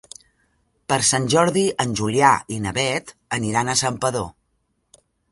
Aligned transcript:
Per 0.91 0.97
Sant 1.09 1.25
Jordi 1.33 1.65
en 1.83 1.91
Julià 1.99 2.31
i 2.55 2.57
na 2.63 2.73
Beth 2.77 3.11
aniran 3.37 3.69
a 3.69 3.75
Santpedor. 3.83 4.99